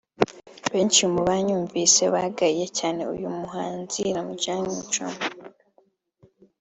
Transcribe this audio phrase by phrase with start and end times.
[0.73, 5.19] benshi mu bayumvise bagaye cyane uyu muhanzi Ramjaane Muchoma